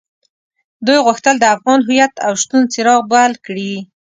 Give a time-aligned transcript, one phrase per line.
[0.85, 3.73] دوی غوښتل د افغان هويت او شتون څراغ بل کړي.